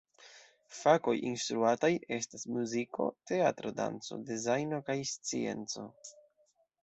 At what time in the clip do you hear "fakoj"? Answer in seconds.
0.75-1.13